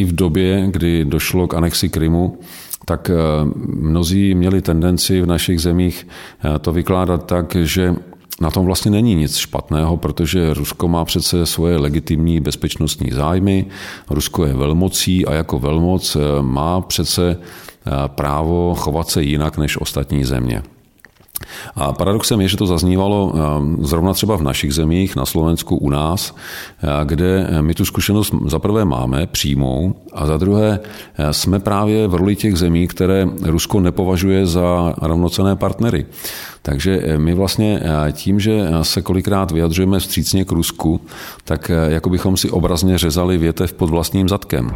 [0.00, 2.38] i v době, kdy došlo k anexi Krymu,
[2.84, 3.10] tak
[3.66, 6.06] mnozí měli tendenci v našich zemích
[6.60, 7.94] to vykládat tak, že
[8.40, 13.66] na tom vlastně není nic špatného, protože Rusko má přece svoje legitimní bezpečnostní zájmy,
[14.10, 17.36] Rusko je velmocí a jako velmoc má přece
[18.06, 20.62] právo chovat se jinak než ostatní země.
[21.74, 23.34] A paradoxem je, že to zaznívalo
[23.80, 26.34] zrovna třeba v našich zemích, na Slovensku, u nás,
[27.04, 30.80] kde my tu zkušenost za prvé máme přímou a za druhé
[31.30, 36.06] jsme právě v roli těch zemí, které Rusko nepovažuje za rovnocené partnery.
[36.62, 37.82] Takže my vlastně
[38.12, 41.00] tím, že se kolikrát vyjadřujeme vstřícně k Rusku,
[41.44, 44.70] tak jako bychom si obrazně řezali větev pod vlastním zadkem.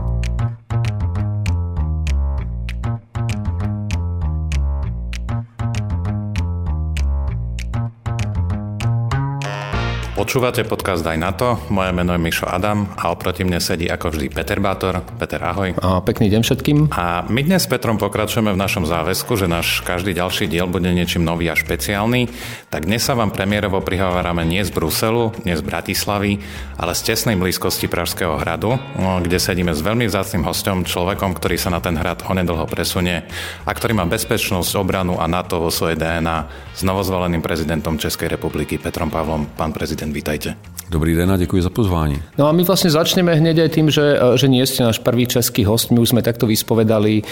[10.15, 11.59] Počúvate podcast Aj na to.
[11.75, 15.03] Moje meno je Mišo Adam a oproti mne sedí ako vždy Peter Bátor.
[15.19, 15.75] Peter, ahoj.
[15.83, 16.79] A pekný deň všetkým.
[16.95, 20.87] A my dnes s Petrom pokračujeme v našom záväzku, že náš každý ďalší diel bude
[20.87, 22.31] niečím nový a špeciálny.
[22.71, 26.39] Tak dnes sa vám premiérovo prihovárame nie z Bruselu, nie z Bratislavy,
[26.79, 31.75] ale z tesnej blízkosti Pražského hradu, kde sedíme s veľmi vzácným hostom, človekom, ktorý sa
[31.75, 33.27] na ten hrad onedlho presunie
[33.67, 38.79] a ktorý má bezpečnosť, obranu a NATO vo svojej DNA s novozvoleným prezidentom Českej republiky
[38.79, 39.51] Petrom Pavlom.
[39.59, 40.75] Pán prezident, vítajte.
[40.91, 42.23] Dobrý den a děkuji za pozvání.
[42.39, 45.65] No a my vlastne začneme hneď aj tým, že, že nie ste náš prvý český
[45.65, 45.89] host.
[45.89, 47.25] My už sme takto vyspovedali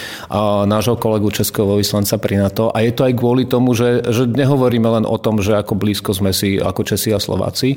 [0.65, 2.73] nášho kolegu českého vyslanca pri NATO.
[2.73, 6.17] A je to aj kvôli tomu, že, že nehovoríme len o tom, že ako blízko
[6.17, 7.77] sme si ako Česi a Slováci,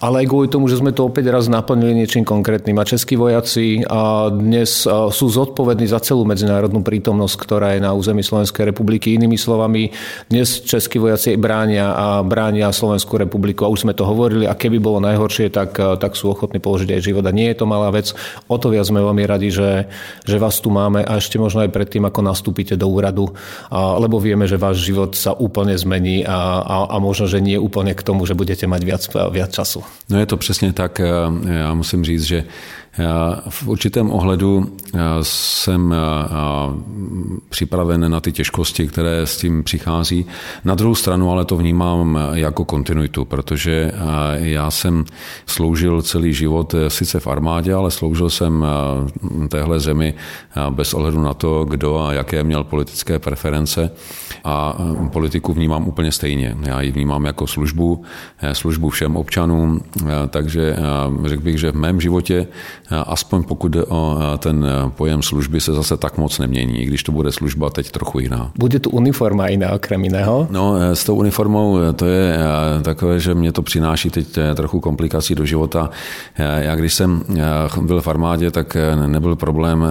[0.00, 2.80] ale aj kvôli tomu, že sme to opäť raz naplnili niečím konkrétnym.
[2.80, 3.84] A českí vojaci
[4.32, 9.20] dnes sú zodpovední za celú medzinárodnú prítomnosť, ktorá je na území Slovenskej republiky.
[9.20, 9.92] Inými slovami,
[10.32, 13.68] dnes českí vojaci bránia a bránia Slovenskú republiku.
[13.68, 17.04] A už sme to hovorili, a keby bolo najhoršie, tak, tak sú ochotní položiť aj
[17.04, 17.24] život.
[17.28, 18.16] A nie je to malá vec.
[18.48, 19.84] O to viac sme veľmi radi, že,
[20.24, 23.36] že vás tu máme a ešte možno aj predtým, ako nastúpite do úradu,
[23.68, 27.60] a, lebo vieme, že váš život sa úplne zmení a, a, a možno, že nie
[27.60, 29.89] úplne k tomu, že budete mať viac, viac času.
[30.08, 31.00] No je to přesně tak.
[31.46, 32.44] Já musím říct, že
[33.48, 34.76] v určitém ohledu
[35.22, 35.94] jsem
[37.48, 40.26] připraven na ty těžkosti, které s tím přichází.
[40.64, 43.92] Na druhou stranu ale to vnímám jako kontinuitu, protože
[44.32, 45.04] já jsem
[45.46, 48.64] sloužil celý život sice v armádě, ale sloužil jsem
[49.48, 50.14] téhle zemi
[50.70, 53.90] bez ohledu na to, kdo a jaké měl politické preference
[54.44, 54.76] a
[55.12, 56.56] politiku vnímám úplně stejně.
[56.62, 58.02] Já ji vnímám jako službu,
[58.52, 59.80] službu všem občanům,
[60.28, 60.76] takže
[61.24, 62.46] řekl bych, že v mém životě
[63.06, 67.12] aspoň pokud jde o ten pojem služby, se zase tak moc nemění, i když to
[67.12, 68.50] bude služba teď trochu jiná.
[68.58, 70.46] Bude tu uniforma jiná, okrem jiného?
[70.50, 72.36] No, s tou uniformou to je
[72.82, 75.90] takové, že mě to přináší teď trochu komplikací do života.
[76.58, 77.22] Já když jsem
[77.82, 79.86] byl v armádě, tak nebyl problém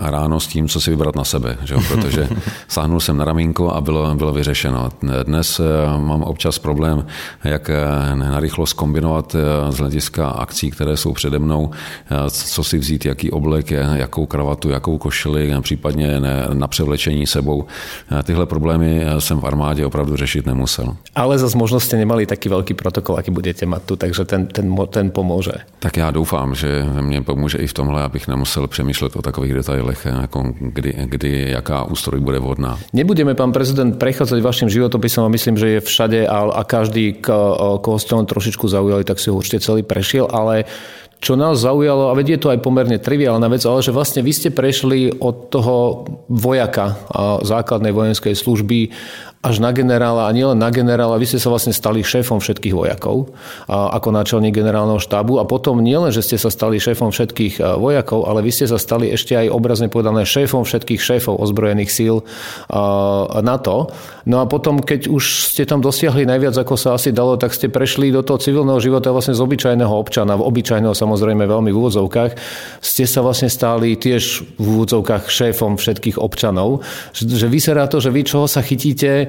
[0.00, 1.74] ráno s tím, co si vybrat na sebe, že?
[1.88, 2.28] protože
[2.68, 4.88] sáhnul jsem na ramínko a bylo, bylo vyřešeno.
[5.24, 5.60] Dnes
[5.98, 7.06] mám občas problém,
[7.44, 7.70] jak
[8.14, 9.36] narychlo skombinovat
[9.70, 11.70] z hlediska akcí, které jsou přede mnou,
[12.44, 16.20] co si vzít, jaký oblek, jakou kravatu, jakou košili, případně
[16.52, 17.64] na převlečení sebou.
[18.24, 20.96] Tyhle problémy jsem v armádě opravdu řešit nemusel.
[21.14, 24.76] Ale zase možno jste nemali taký velký protokol, jaký budete mít tu, takže ten, ten,
[24.90, 25.52] ten pomůže.
[25.78, 30.06] Tak já doufám, že mě pomůže i v tomhle, abych nemusel přemýšlet o takových detailech,
[30.20, 32.78] jako kdy, kdy jaká ústroj bude vhodná.
[32.92, 37.22] Nebudeme, pán prezident, prechádzať vašim životopisom a myslím, že je všade a, a každý,
[37.80, 40.64] koho ste len trošičku zaujali, tak si ho určite celý prešiel, ale
[41.24, 44.52] čo nás zaujalo, a vedie to aj pomerne triviálna vec, ale že vlastne vy ste
[44.52, 48.92] prešli od toho vojaka a základnej vojenskej služby
[49.44, 53.36] až na generála a nielen na generála, vy ste sa vlastne stali šéfom všetkých vojakov
[53.68, 58.24] a, ako náčelník generálneho štábu a potom nielen, že ste sa stali šéfom všetkých vojakov,
[58.24, 62.24] ale vy ste sa stali ešte aj obrazne povedané šéfom všetkých šéfov ozbrojených síl
[63.44, 63.92] NATO.
[64.24, 67.68] No a potom, keď už ste tam dosiahli najviac, ako sa asi dalo, tak ste
[67.68, 72.32] prešli do toho civilného života vlastne z obyčajného občana, v obyčajného samozrejme veľmi v úvodzovkách,
[72.80, 76.80] ste sa vlastne stali tiež v úvodzovkách šéfom všetkých občanov.
[77.12, 79.28] Že vyzerá to, že vy čoho sa chytíte,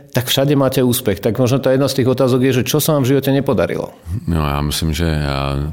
[0.13, 1.19] tak všade máte úspech.
[1.19, 3.89] Tak možno ta jedna z těch otázok je, že čo se vám v životě nepodarilo?
[4.27, 5.19] No já myslím, že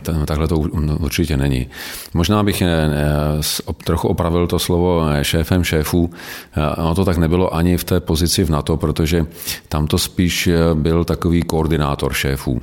[0.03, 0.59] takhle to
[0.99, 1.67] určitě není.
[2.15, 2.67] Možná bych eh,
[3.85, 6.11] trochu opravil to slovo eh, šéfem šéfů.
[6.57, 9.27] Eh, ono to tak nebylo ani v té pozici v NATO, protože
[9.69, 12.63] tam to spíš byl takový koordinátor šéfů.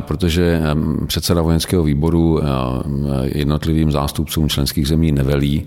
[0.00, 0.60] Protože
[1.06, 2.40] předseda vojenského výboru
[3.22, 5.66] jednotlivým zástupcům členských zemí nevelí.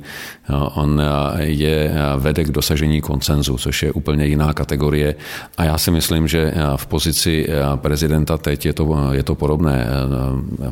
[0.75, 1.01] On
[1.37, 5.15] je vede k dosažení koncenzu, což je úplně jiná kategorie
[5.57, 9.87] A já si myslím, že v pozici prezidenta teď je to, je to podobné.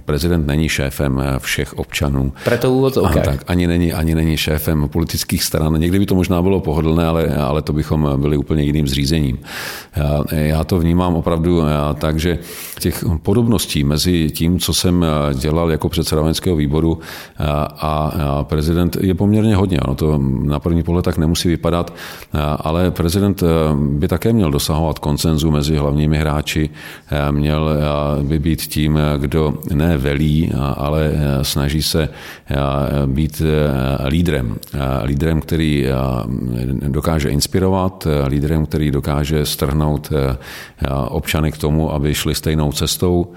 [0.05, 2.33] Prezident není šéfem všech občanů.
[2.43, 3.23] Preto úvod, okay.
[3.23, 5.79] tak, ani, není, ani není šéfem politických stran.
[5.79, 9.39] Někdy by to možná bylo pohodlné, ale, ale to bychom byli úplně jiným zřízením.
[10.31, 11.61] Já, to vnímám opravdu
[11.99, 12.39] tak, že
[12.79, 16.99] těch podobností mezi tím, co jsem dělal jako předseda vojenského výboru
[17.37, 19.79] a, a prezident je poměrně hodně.
[19.79, 21.93] Ono to na první pohled tak nemusí vypadat,
[22.59, 23.43] ale prezident
[23.75, 26.69] by také měl dosahovat koncenzu mezi hlavními hráči,
[27.31, 27.69] měl
[28.21, 31.11] by být tím, kdo ne velí, ale
[31.41, 32.09] snaží se
[33.05, 33.41] být
[34.07, 34.55] lídrem.
[35.03, 35.85] Lídrem, který
[36.87, 40.13] dokáže inspirovat, lídrem, který dokáže strhnout
[41.07, 43.27] občany k tomu, aby šli stejnou cestou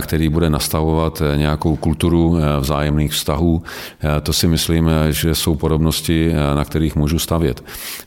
[0.00, 3.62] který bude nastavovat nějakou kulturu vzájemných vztahů.
[4.22, 7.64] To si myslím, že jsou podobnosti, na kterých můžu stavět.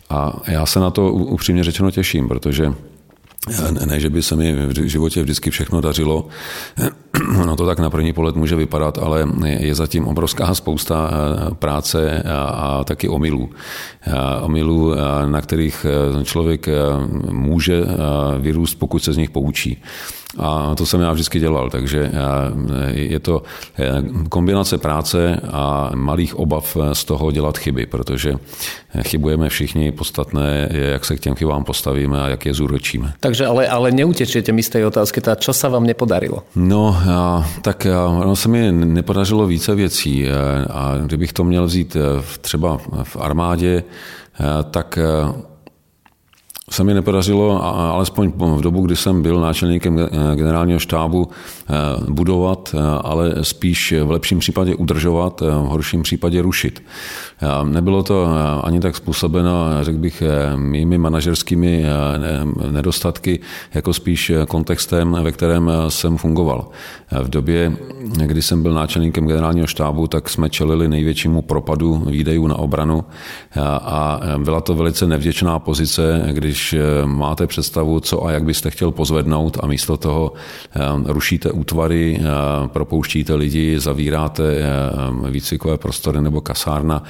[0.09, 2.73] A já se na to upřímně řečeno těším, protože
[3.85, 6.27] ne, že by se mi v životě vždycky všechno dařilo,
[7.45, 11.11] no to tak na první pohled může vypadat, ale je zatím obrovská spousta
[11.53, 12.23] práce
[12.53, 13.49] a taky omylů.
[14.41, 15.85] Omylů, na kterých
[16.23, 16.67] člověk
[17.31, 17.83] může
[18.39, 19.81] vyrůst, pokud se z nich poučí.
[20.37, 22.11] A to jsem já vždycky dělal, takže
[22.91, 23.43] je to
[24.29, 28.35] kombinace práce a malých obav z toho dělat chyby, protože
[29.01, 33.13] chybujeme všichni, podstatné je, jak se k těm chybám postavíme a jak je zúročíme.
[33.19, 36.43] Takže ale, ale neutečete mi z té otázky, teda čo se vám nepodarilo?
[36.55, 36.97] No,
[37.61, 37.87] tak
[38.19, 40.29] ono se mi nepodařilo více věcí
[40.69, 41.97] a kdybych to měl vzít
[42.41, 43.83] třeba v armádě,
[44.71, 44.99] tak
[46.71, 47.63] se mi nepodařilo,
[47.93, 49.99] alespoň v dobu, kdy jsem byl náčelníkem
[50.35, 51.73] generálního štábu, eh,
[52.11, 56.83] budovat, eh, ale spíš v lepším případě udržovat, eh, v horším případě rušit.
[57.63, 58.27] Nebylo to
[58.63, 60.23] ani tak způsobeno, řekl bych,
[60.55, 61.85] mými manažerskými
[62.71, 63.39] nedostatky,
[63.73, 66.67] jako spíš kontextem, ve kterém jsem fungoval.
[67.23, 67.73] V době,
[68.25, 73.03] kdy jsem byl náčelníkem generálního štábu, tak jsme čelili největšímu propadu výdejů na obranu
[73.81, 79.57] a byla to velice nevděčná pozice, když máte představu, co a jak byste chtěl pozvednout
[79.63, 80.33] a místo toho
[81.05, 82.21] rušíte útvary,
[82.67, 84.43] propouštíte lidi, zavíráte
[85.29, 87.03] výcvikové prostory nebo kasárna,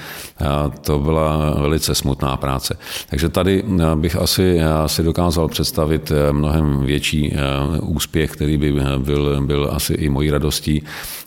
[0.82, 2.78] to byla velice smutná práce.
[3.10, 3.64] Takže tady
[3.96, 7.36] bych asi si dokázal představit mnohem větší
[7.82, 10.84] úspěch, který by byl, byl asi i mojí radostí,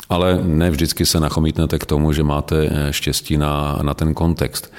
[0.09, 4.73] ale ne vždycky se nachomítnete k tomu, že máte štěstí na, na ten kontext.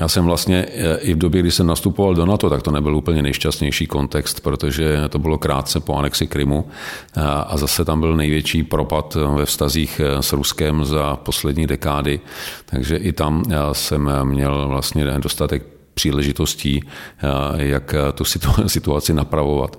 [0.00, 0.66] Já jsem vlastně
[1.00, 5.08] i v době, kdy jsem nastupoval do NATO, tak to nebyl úplně nejšťastnější kontext, protože
[5.08, 6.68] to bylo krátce po anexi Krymu
[7.46, 12.20] a zase tam byl největší propad ve vztazích s Ruskem za poslední dekády,
[12.66, 16.82] takže i tam jsem měl vlastně dostatek příležitostí,
[17.56, 18.24] jak tu
[18.66, 19.78] situaci napravovat.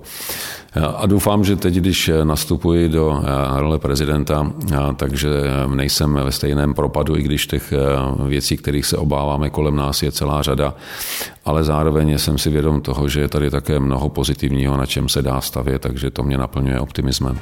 [0.96, 3.22] A doufám, že teď, když nastupuji do
[3.56, 4.52] role prezidenta,
[4.96, 5.28] takže
[5.74, 7.72] nejsem ve stejném propadu, i když těch
[8.26, 10.74] věcí, kterých se obáváme kolem nás, je celá řada,
[11.44, 15.22] ale zároveň jsem si vědom toho, že je tady také mnoho pozitivního, na čem se
[15.22, 17.38] dá stavět, takže to mě naplňuje optimismem.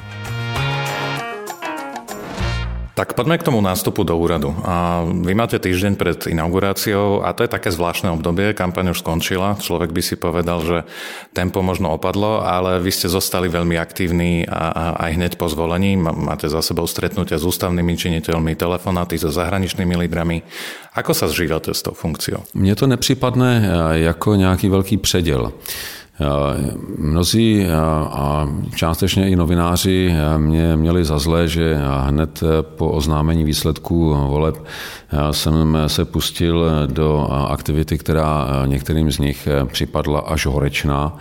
[2.93, 4.53] Tak poďme k tomu nástupu do úradu.
[4.61, 9.57] A vy máte týždeň pred inauguráciou a to je také zvláštne obdobie, kampaň už skončila,
[9.57, 10.77] človek by si povedal, že
[11.33, 15.97] tempo možno opadlo, ale vy ste zostali veľmi aktívni a, a aj hneď po zvolení.
[15.97, 20.45] Máte za sebou stretnutia s ústavnými činiteľmi, telefonáty so zahraničnými lídrami.
[20.93, 22.45] Ako sa zžívate s tou funkciou?
[22.53, 25.51] Mně to nepřipadne jako nějaký velký předěl.
[26.97, 34.63] Mnozí a částečně i novináři mě měli za zlé, že hned po oznámení výsledků voleb
[35.31, 41.17] jsem se pustil do aktivity, která některým z nich připadla až horečná.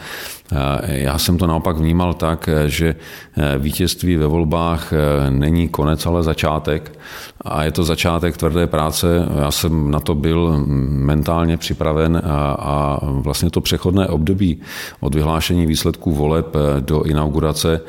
[0.85, 2.95] Já jsem to naopak vnímal tak, že
[3.59, 4.93] vítězství ve volbách
[5.31, 6.99] není konec, ale začátek.
[7.41, 9.29] A je to začátek tvrdé práce.
[9.41, 12.23] Já jsem na to byl mentálně připraven
[12.59, 14.61] a vlastně to přechodné období
[15.01, 17.81] od vyhlášení výsledků voleb do inaugurace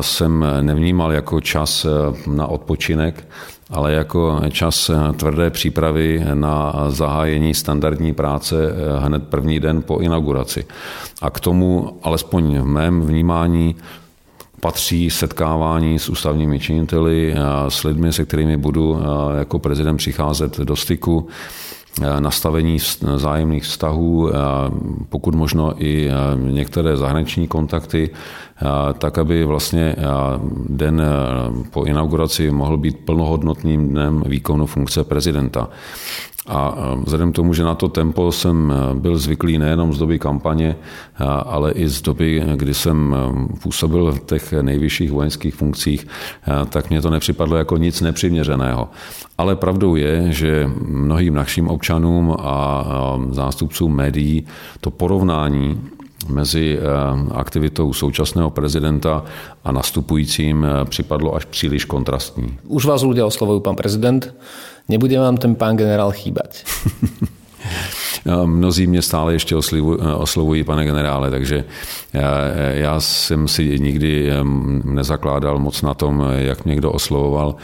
[0.00, 1.86] jsem nevnímal jako čas
[2.26, 3.26] na odpočinek,
[3.74, 8.56] ale jako čas tvrdé přípravy na zahájení standardní práce
[8.98, 10.64] hned první den po inauguraci.
[11.22, 13.76] A k tomu, alespoň v mém vnímání,
[14.60, 17.34] patří setkávání s ústavními činiteli,
[17.68, 19.02] s lidmi, se kterými budu
[19.38, 21.28] jako prezident přicházet do styku,
[22.18, 22.78] nastavení
[23.16, 24.30] zájemných vztahů,
[25.08, 28.10] pokud možno i některé zahraniční kontakty,
[28.98, 29.96] tak aby vlastně
[30.68, 31.02] den
[31.70, 35.68] po inauguraci mohl být plnohodnotným dnem výkonu funkce prezidenta.
[36.46, 40.76] A vzhledem k tomu, že na to tempo jsem byl zvyklý nejenom z doby kampaně,
[41.44, 43.16] ale i z doby, kdy jsem
[43.62, 46.06] působil v těch nejvyšších vojenských funkcích,
[46.68, 48.88] tak mě to nepřipadlo jako nic nepřiměřeného.
[49.38, 52.84] Ale pravdou je, že mnohým našim občanům a
[53.30, 54.46] zástupcům médií
[54.80, 55.80] to porovnání
[56.28, 56.78] mezi
[57.32, 59.24] aktivitou současného prezidenta
[59.64, 62.58] a nastupujícím připadlo až příliš kontrastní.
[62.68, 64.34] Už vás ľudia oslovují pan prezident.
[64.88, 66.64] Nebude vám ten pán generál chýbať?
[68.44, 69.56] Mnozí mě stále ještě
[70.16, 71.64] oslovují, pane generále, takže
[72.12, 72.38] já,
[72.70, 74.30] já jsem si nikdy
[74.84, 77.56] nezakládal moc na tom, jak mě kdo oslovoval,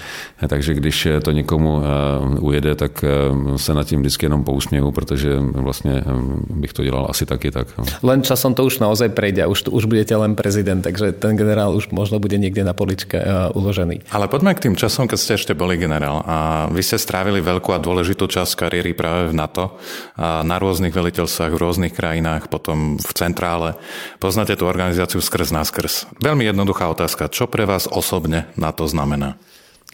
[0.49, 5.37] takže když to někomu eh, ujede, tak eh, se nad tím vždycky jenom pousměju, protože
[5.41, 6.05] vlastně
[6.51, 7.69] bych to dělal asi taky tak.
[7.79, 7.85] No.
[8.03, 11.89] Len časom to už naozaj prejde, už, už budete len prezident, takže ten generál už
[11.89, 14.01] možno bude někde na poličke eh, uložený.
[14.11, 17.73] Ale poďme k tým časom, keď ste ešte boli generál a vy ste strávili veľkú
[17.73, 19.77] a dôležitú časť kariéry práve v NATO.
[20.17, 23.79] A na rôznych veliteľstvách v rôznych krajinách, potom v centrále.
[24.19, 26.11] Poznáte tú organizáciu skrz na skrz.
[26.19, 27.31] Veľmi jednoduchá otázka.
[27.31, 29.39] Čo pre vás osobně na to znamená?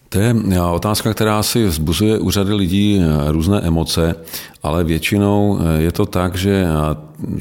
[0.09, 0.35] To je
[0.71, 4.15] otázka, která si vzbuzuje u řady lidí eh, různé emoce,
[4.63, 6.65] ale většinou eh, je to tak, že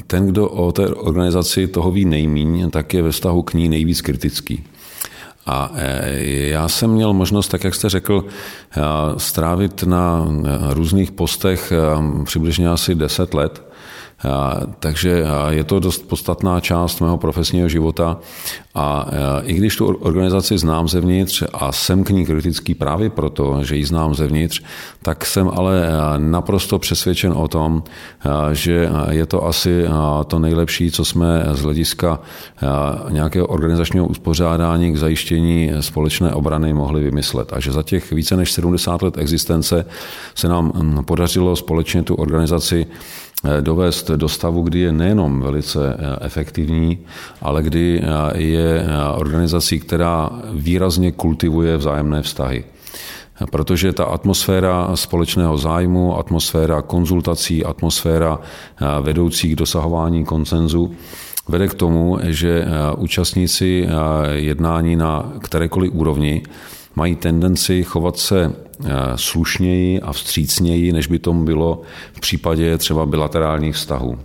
[0.06, 4.00] ten, kdo o té organizaci toho ví nejmíň, tak je ve vztahu k ní nejvíc
[4.00, 4.64] kritický.
[5.46, 5.70] A
[6.50, 8.24] já jsem měl možnost, tak jak jste řekl,
[9.16, 10.28] strávit na
[10.70, 11.72] různých postech
[12.24, 13.65] přibližně asi 10 let.
[14.78, 18.18] Takže je to dost podstatná část mého profesního života
[18.74, 19.06] a
[19.42, 23.84] i když tu organizaci znám zevnitř a jsem k ní kritický právě proto, že ji
[23.84, 24.62] znám zevnitř,
[25.02, 27.82] tak jsem ale naprosto přesvědčen o tom,
[28.52, 29.84] že je to asi
[30.26, 32.20] to nejlepší, co jsme z hlediska
[33.10, 37.52] nějakého organizačního uspořádání k zajištění společné obrany mohli vymyslet.
[37.52, 39.86] A že za těch více než 70 let existence
[40.34, 40.72] se nám
[41.06, 42.86] podařilo společně tu organizaci
[43.60, 46.98] dovést do stavu, kdy je nejenom velice eh, efektivní,
[47.42, 48.84] ale kdy eh, je
[49.16, 52.64] organizací, která výrazně kultivuje vzájemné vztahy.
[53.50, 58.38] Protože ta atmosféra společného zájmu, atmosféra konzultací, atmosféra
[59.00, 60.96] vedoucí k dosahování koncenzu
[61.48, 62.64] vede k tomu, že
[62.96, 63.88] účastníci
[64.32, 66.42] jednání na kterékoliv úrovni
[66.96, 68.52] mají tendenci chovat se
[68.84, 74.18] eh, slušněji a vstřícněji, než by tomu bylo v případě třeba bilaterálních vztahů.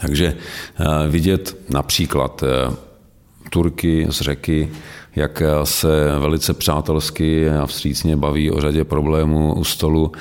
[0.00, 2.76] Takže eh, vidět například eh,
[3.50, 4.68] Turky z řeky,
[5.16, 5.88] jak se
[6.18, 10.12] velice přátelsky a vstřícně baví o řadě problémů u stolu,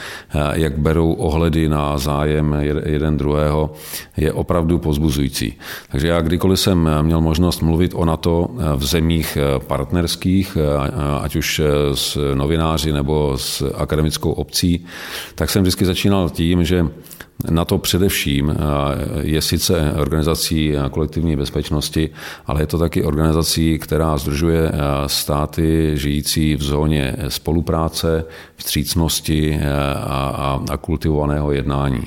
[0.53, 2.55] jak berou ohledy na zájem
[2.85, 3.73] jeden druhého,
[4.17, 5.53] je opravdu pozbuzující.
[5.91, 10.57] Takže já kdykoliv jsem měl možnost mluvit o NATO v zemích partnerských,
[11.21, 11.61] ať už
[11.93, 14.85] s novináři nebo s akademickou obcí,
[15.35, 16.85] tak jsem vždycky začínal tím, že
[17.51, 18.55] na to především
[19.21, 22.09] je sice organizací kolektivní bezpečnosti,
[22.45, 24.71] ale je to taky organizací, která združuje
[25.07, 29.59] státy žijící v zóně spolupráce, vstřícnosti
[30.05, 32.03] a, a kultivovaného jednání.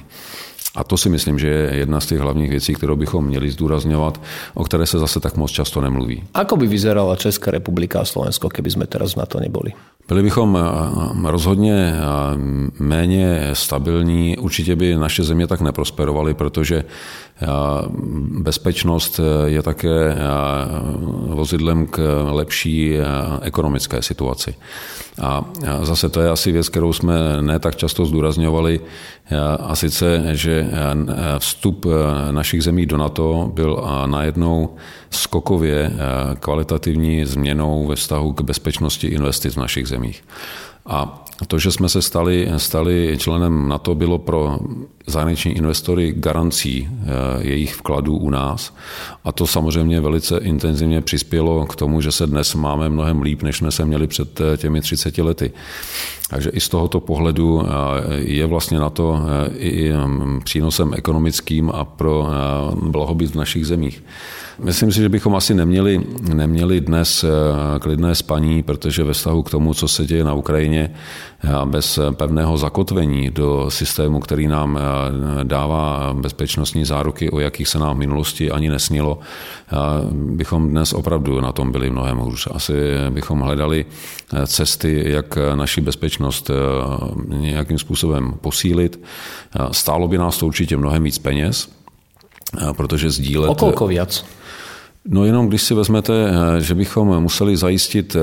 [0.76, 4.20] A to si myslím, že je jedna z těch hlavních věcí, kterou bychom měli zdůrazňovat,
[4.54, 6.24] o které se zase tak moc často nemluví.
[6.34, 9.72] Ako by vyzerala Česká republika a Slovensko, keby jsme teraz na to neboli?
[10.08, 10.58] Byli bychom
[11.24, 11.94] rozhodně
[12.78, 16.84] méně stabilní, určitě by naše země tak neprosperovaly, protože
[18.38, 20.16] bezpečnost je také
[21.26, 22.94] vozidlem k lepší
[23.40, 24.54] ekonomické situaci.
[25.22, 25.44] A
[25.82, 28.80] zase to je asi věc, kterou jsme ne tak často zdůrazňovali,
[29.60, 30.70] a sice, že
[31.38, 31.86] vstup
[32.30, 34.74] našich zemí do NATO byl najednou
[35.10, 35.92] skokově
[36.40, 40.24] kvalitativní změnou ve vztahu k bezpečnosti investic v našich zemích.
[40.86, 44.58] A to, že jsme se stali, stali členem NATO, bylo pro
[45.06, 47.06] zahraniční investory garancí eh,
[47.38, 48.74] jejich vkladů u nás.
[49.24, 53.56] A to samozřejmě velice intenzivně přispělo k tomu, že se dnes máme mnohem líp, než
[53.56, 55.52] jsme se měli před eh, těmi 30 lety.
[56.30, 57.68] Takže i z tohoto pohledu eh,
[58.14, 59.20] je vlastně na to
[59.56, 62.28] i mm, přínosem ekonomickým a pro
[62.82, 64.04] blahobyt v našich zemích.
[64.58, 66.00] Myslím si, že bychom asi neměli,
[66.34, 67.24] neměli dnes
[67.80, 70.94] klidné spaní, protože ve vztahu k tomu, co se děje na Ukrajině,
[71.64, 74.78] bez pevného zakotvení do systému, který nám
[75.42, 79.18] dává bezpečnostní záruky, o jakých se nám v minulosti ani nesnilo,
[80.12, 82.48] bychom dnes opravdu na tom byli mnohem hůř.
[82.50, 82.72] Asi
[83.10, 83.86] bychom hledali
[84.46, 86.50] cesty, jak naši bezpečnost
[87.26, 89.04] nějakým způsobem posílit.
[89.70, 91.68] Stálo by nás to určitě mnohem víc peněz,
[92.76, 93.50] protože sdílet...
[93.50, 94.24] O kolko víc?
[95.08, 98.20] No jenom když si vezmete, eh, že bychom museli zajistit eh,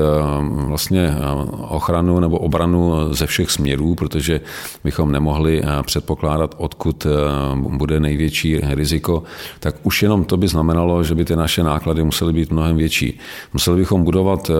[0.66, 1.20] vlastně eh,
[1.68, 4.40] ochranu nebo obranu ze všech směrů, protože
[4.84, 7.06] bychom nemohli předpokládat, odkud
[7.54, 9.22] bude největší riziko,
[9.60, 13.18] tak už jenom to by znamenalo, že by ty naše náklady musely být mnohem větší.
[13.52, 14.50] Museli bychom budovat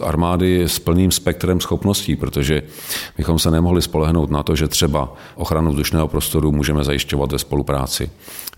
[0.00, 2.62] armády s plným spektrem schopností, protože
[3.16, 8.10] bychom se nemohli spolehnout na to, že třeba ochranu vzdušného prostoru můžeme zajišťovat ve spolupráci,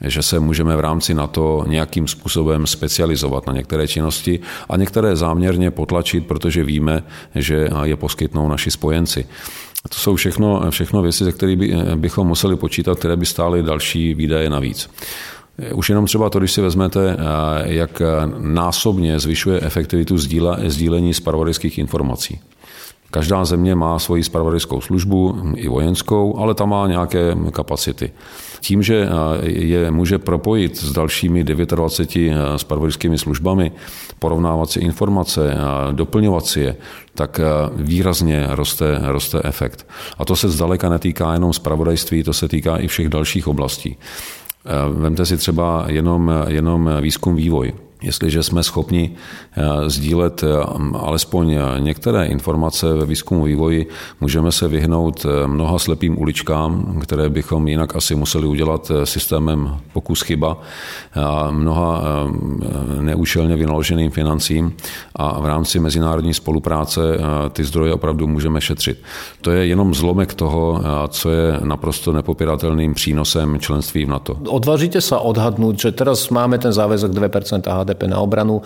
[0.04, 5.70] že se můžeme v rámci NATO nějakým způsobem specializovat na některé činnosti a některé záměrně
[5.70, 7.02] potlačit, protože víme,
[7.34, 9.26] že je poskytnou naši spojenci.
[9.88, 14.14] To jsou všechno, všechno věci, ze kterých by, bychom museli počítat, které by stály další
[14.14, 14.90] výdaje navíc.
[15.74, 17.16] Už jenom třeba to, když si vezmete,
[17.64, 18.02] jak
[18.38, 20.18] násobně zvyšuje efektivitu
[20.66, 22.40] sdílení zpravodajských informací.
[23.12, 28.12] Každá země má svoji spravodajskou službu, i vojenskou, ale ta má nějaké kapacity.
[28.60, 29.08] Tím, že
[29.42, 33.72] je může propojit s dalšími 29 spravodajskými službami,
[34.18, 35.56] porovnávat si informace,
[35.92, 36.76] doplňovat si je,
[37.14, 37.40] tak
[37.76, 39.86] výrazně roste, roste efekt.
[40.18, 43.96] A to se zdaleka netýká jenom spravodajství, to se týká i všech dalších oblastí.
[44.92, 47.72] Vemte si třeba jenom, jenom výzkum vývoj.
[48.02, 49.10] Jestliže jsme schopni
[49.56, 50.46] eh, sdílet eh,
[50.94, 53.86] alespoň některé informace ve výzkumu vývoji,
[54.20, 60.22] můžeme se vyhnout eh, mnoha slepým uličkám, které bychom jinak asi museli udělat systémem pokus
[60.22, 60.56] chyba,
[61.14, 62.02] a mnoha
[63.00, 64.72] neúčelně vynaloženým financím
[65.16, 67.00] a v rámci mezinárodní spolupráce
[67.52, 69.02] ty zdroje opravdu můžeme šetřit.
[69.40, 74.36] To je jenom zlomek toho, co je naprosto nepopiratelným přínosem členství v NATO.
[74.48, 78.64] Odvážíte se odhadnout, že teraz máme ten záväzok 2% HDP HDP na obranu.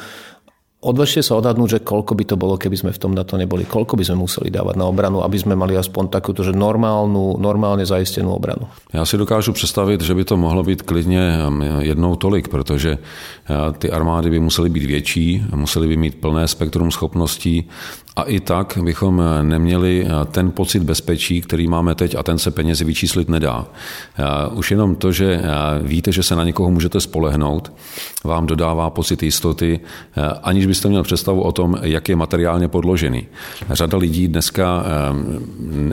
[0.87, 3.67] Odvažte sa odhadnúť, že koľko by to bolo, keby sme v tom na to neboli.
[3.67, 7.83] Koľko by sme museli dávať na obranu, aby sme mali aspoň takúto, že normálnu, normálne
[7.83, 8.71] zaistenú obranu.
[8.93, 13.73] Já si dokážu představit, že by to mohlo být klidně um, jednou tolik, protože uh,
[13.79, 17.69] ty armády by musely být větší, musely by mít plné spektrum schopností
[18.17, 22.85] a i tak bychom neměli ten pocit bezpečí, který máme teď a ten se penězi
[22.85, 23.67] vyčíslit nedá.
[24.53, 25.43] Už jenom to, že
[25.83, 27.73] víte, že se na někoho můžete spolehnout,
[28.25, 29.81] vám dodává pocit jistoty,
[30.43, 33.27] aniž byste měl představu o tom, jak je materiálně podložený.
[33.71, 34.85] Řada lidí dneska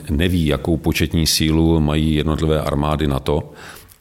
[0.10, 3.52] neví, jakou početní sílu mají jednotlivé armády na to,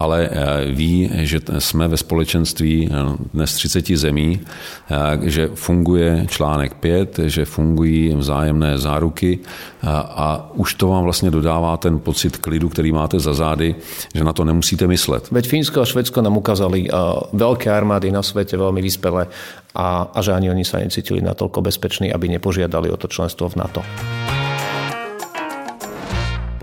[0.03, 2.95] ale eh, ví, že jsme ve společenství eh,
[3.35, 9.39] dnes 30 zemí, eh, že funguje článek 5, že fungují vzájemné záruky
[9.87, 13.75] a už to vám vlastně dodává ten pocit klidu, který máte za zády,
[14.15, 15.31] že na to nemusíte myslet.
[15.31, 16.87] Veď Fínsko a Švedsko nám ukázali
[17.35, 19.27] veľké armády na svete, veľmi vyspelé
[19.75, 23.59] a, a že ani oni sa necítili natoľko bezpeční, aby nepožiadali o to členstvo v
[23.59, 23.83] NATO.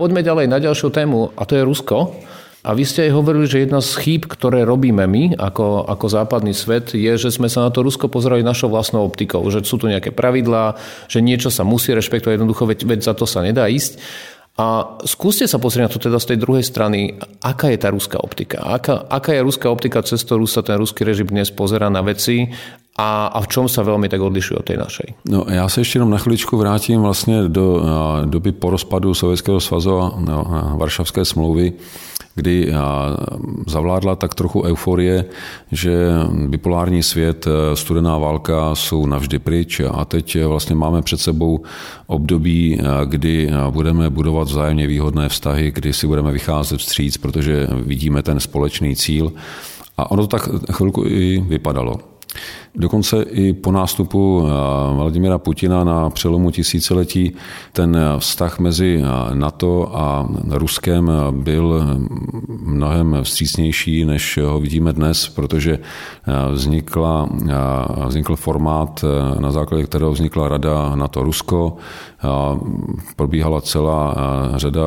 [0.00, 2.16] Poďme ďalej na ďalšiu tému a to je Rusko.
[2.60, 6.52] A vy ste aj hovorili, že jedna z chýb, ktoré robíme my ako, ako západný
[6.52, 9.88] svet, je, že sme sa na to Rusko pozerali našou vlastnou optikou, že sú tu
[9.88, 10.76] nejaké pravidlá,
[11.08, 13.96] že niečo sa musí rešpektovať, jednoducho, veď, veď za to sa nedá ísť.
[14.60, 18.20] A skúste sa pozrieť na to teda z tej druhej strany, aká je tá ruská
[18.20, 18.60] optika.
[18.60, 22.52] Aká, aká je ruská optika, cez ktorú sa ten ruský režim dnes pozera na veci
[22.92, 25.08] a, a v čom sa veľmi tak odlišuje od tej našej?
[25.24, 27.82] No, já se ještě jenom na chviličku vrátím vlastně do
[28.24, 30.44] doby po rozpadu Sovětského svazu a no,
[30.76, 31.72] Varšavské smlouvy,
[32.40, 32.72] kdy
[33.66, 35.24] zavládla tak trochu euforie,
[35.72, 35.92] že
[36.46, 41.60] bipolární svět, e, studená válka jsou navždy pryč a teď vlastně máme před sebou
[42.06, 48.40] období, kdy budeme budovat vzájemně výhodné vztahy, kdy si budeme vycházet vstříc, protože vidíme ten
[48.40, 49.32] společný cíl.
[49.96, 52.00] A ono to tak chvilku i vypadalo.
[52.74, 54.50] Dokonce i po nástupu eh,
[54.94, 57.32] Vladimira Putina na přelomu tisíciletí
[57.72, 61.84] ten vztah mezi eh, NATO a Ruskem byl
[62.62, 67.28] mnohem vstřícnější, než ho vidíme dnes, protože eh, vznikla,
[68.06, 69.04] vznikl formát,
[69.40, 71.76] na základě kterého vznikla Rada NATO-Rusko,
[73.16, 74.16] probíhala celá
[74.56, 74.82] řada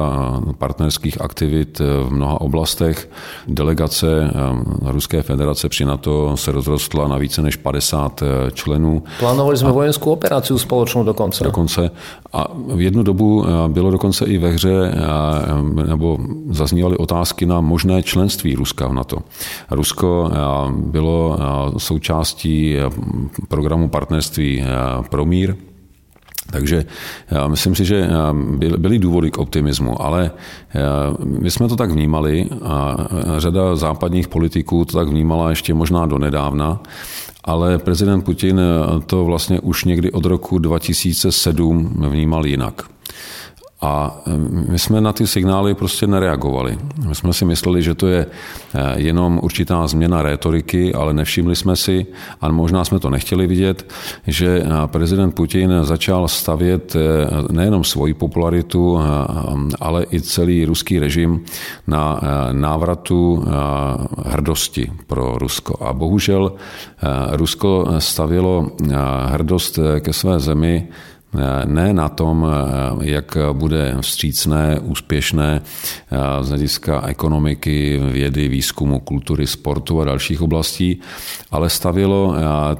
[0.58, 3.10] partnerských aktivit v mnoha oblastech.
[3.48, 4.34] Delegace
[4.82, 7.73] Ruské federace při NATO se rozrostla na více než 50
[8.22, 9.04] eh, členů.
[9.20, 11.44] Plánovali jsme a, vojenskou operaci společnou dokonce.
[11.44, 11.92] Dokonce.
[12.34, 16.18] A v jednu dobu eh, bylo dokonce i ve hře, eh, nebo
[16.50, 19.18] zaznívaly otázky na možné členství Ruska v NATO.
[19.72, 20.32] Rusko
[20.78, 21.38] bylo
[21.78, 22.76] součástí
[23.48, 24.64] programu partnerství
[25.10, 25.56] pro mír,
[26.52, 26.86] takže
[27.32, 28.10] já myslím si, že
[28.78, 30.32] byly důvody k optimismu, ale
[31.24, 32.98] my jsme to tak vnímali a
[33.38, 36.80] řada západních politiků to tak vnímala ještě možná do nedávna
[37.44, 38.62] ale prezident Putin
[39.06, 42.90] to vlastně už někdy od roku 2007 vnímal jinak.
[43.84, 44.22] A
[44.70, 46.78] my jsme na ty signály prostě nereagovali.
[47.08, 48.26] My jsme si mysleli, že to je
[48.96, 52.06] jenom určitá změna rétoriky, ale nevšimli jsme si,
[52.42, 53.92] a možná jsme to nechtěli vidět,
[54.28, 56.96] že prezident Putin začal stavět
[57.52, 59.00] nejenom svoji popularitu,
[59.80, 61.44] ale i celý ruský režim
[61.88, 63.44] na návratu
[64.26, 65.86] hrdosti pro Rusko.
[65.86, 66.54] A bohužel
[67.32, 68.72] Rusko stavilo
[69.28, 70.88] hrdost ke své zemi
[71.66, 72.48] ne na tom,
[73.02, 75.62] jak bude vstřícné, úspěšné
[76.42, 81.02] z hlediska ekonomiky, vědy, výzkumu, kultury, sportu a dalších oblastí,
[81.52, 82.36] ale stavilo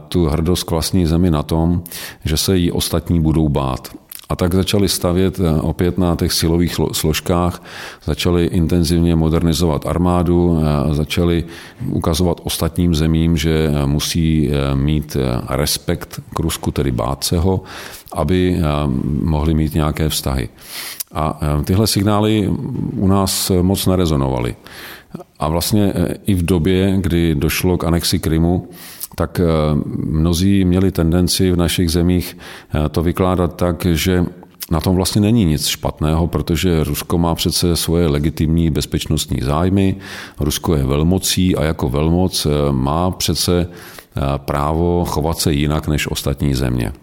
[0.08, 1.84] tu hrdost k vlastní zemi na tom,
[2.26, 3.88] že se jí ostatní budou bát.
[4.30, 7.64] A tak začali stavět eh, opět na těch silových složkách,
[8.06, 11.44] začali intenzivně modernizovat armádu, eh, začali
[11.90, 15.18] ukazovat ostatním zemím, že eh, musí mít
[15.50, 17.62] respekt k Rusku, tedy bát se ho,
[18.14, 18.58] aby
[19.22, 20.50] mohli mít nějaké vztahy.
[21.12, 22.50] A tyhle signály
[22.96, 24.56] u nás moc nerezonovaly.
[25.40, 25.94] A vlastně
[26.26, 28.68] i v době, kdy došlo k anexi Krymu,
[29.16, 29.46] tak eh,
[29.96, 32.38] mnozí měli tendenci v našich zemích
[32.86, 34.26] eh, to vykládat tak, že
[34.72, 39.96] na tom vlastně není nic špatného, protože Rusko má přece svoje legitimní bezpečnostní zájmy,
[40.40, 43.70] Rusko je velmocí a jako velmoc eh, má přece
[44.38, 46.94] právo chovat se jinak než ostatní země.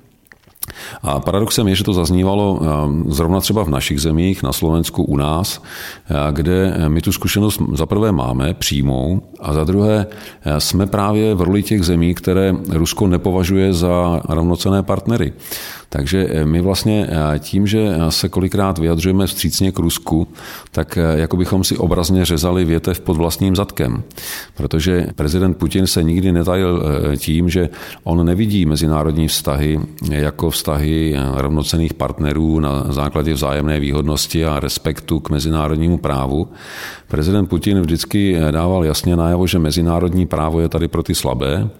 [1.03, 2.61] A paradoxem je, že to zaznívalo
[3.09, 5.62] zrovna třeba v našich zemích, na Slovensku, u nás,
[6.31, 10.07] kde my tu zkušenost za prvé máme přímou a za druhé
[10.59, 15.33] jsme právě v roli těch zemí, které Rusko nepovažuje za rovnocené partnery.
[15.92, 20.29] Takže eh, my vlastně eh, tím, že eh, se kolikrát vyjadřujeme vstřícně k Rusku,
[20.70, 24.03] tak jako bychom si obrazně řezali větev pod vlastním zadkem.
[24.57, 26.83] Protože prezident Putin se nikdy netajil
[27.16, 27.68] tím, že
[28.05, 35.31] on nevidí mezinárodní vztahy jako vztahy rovnocených partnerů na základě vzájemné výhodnosti a respektu k
[35.31, 36.48] mezinárodnímu právu.
[37.09, 41.70] Prezident Putin vždycky dával jasně najevo, že mezinárodní právo je tady pro ty slabé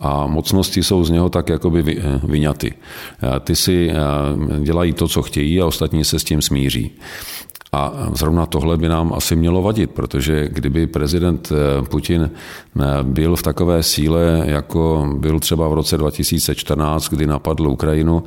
[0.00, 2.70] a mocnosti jsou z něho tak jakoby eh, vyňaty.
[2.74, 3.94] Eh, ty si eh,
[4.62, 6.90] dělají to, co chtějí a ostatní se s tím smíří.
[7.72, 11.52] A zrovna tohle by nám asi mělo vadit, protože kdyby prezident
[11.88, 12.30] Putin
[13.02, 18.22] byl v takové síle, jako byl třeba v roce 2014, kdy napadl Ukrajinu,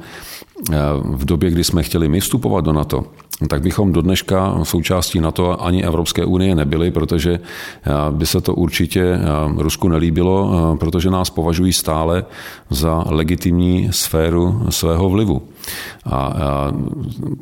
[1.01, 3.05] v době, kdy jsme chtěli my vstupovat do NATO,
[3.49, 8.53] tak bychom do dneška součástí NATO ani Evropské unie nebyli, protože eh, by se to
[8.53, 9.19] určitě eh,
[9.57, 12.25] Rusku nelíbilo, eh, protože nás považují stále
[12.69, 15.41] za legitimní sféru svého vlivu.
[16.05, 16.33] A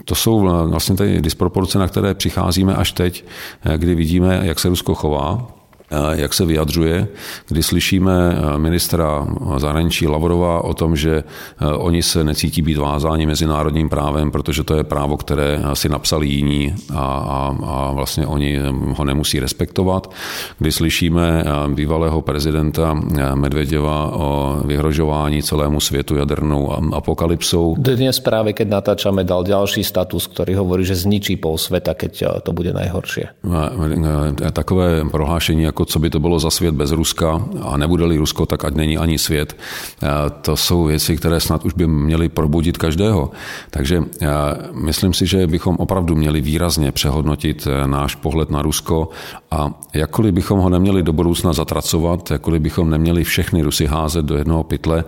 [0.06, 3.25] to jsou vlastně ty disproporce, na které přicházíme až teď,
[3.77, 5.52] kdy vidíme, jak se Rusko chová
[6.12, 7.08] jak se vyjadřuje,
[7.47, 9.27] kdy slyšíme ministra
[9.58, 11.23] zahraničí Lavrova o tom, že
[11.77, 16.75] oni se necítí být vázáni mezinárodním právem, protože to je právo, které si napsali jiní
[16.93, 18.60] a, a, a vlastně oni
[18.95, 20.12] ho nemusí respektovat.
[20.60, 22.93] Kdy slyšíme bývalého prezidenta
[23.36, 27.75] Medvěděva o vyhrožování celému světu jadernou apokalypsou.
[27.77, 32.51] Dnes právě, keď natáčame, dal další status, který hovorí, že zničí pol sveta, keď to
[32.53, 33.27] bude najhoršie.
[34.53, 38.65] Takové prohlášení jako co by to bylo za svět bez Ruska a nebude-li Rusko, tak
[38.65, 39.57] ať není ani svět.
[40.41, 43.31] To jsou věci, které snad už by měly probudit každého.
[43.69, 44.03] Takže
[44.71, 49.09] myslím si, že bychom opravdu měli výrazně přehodnotit e, náš pohled na Rusko
[49.51, 54.37] a jakkoliv bychom ho neměli do budoucna zatracovat, jakkoliv bychom neměli všechny Rusy házet do
[54.37, 55.03] jednoho pytle,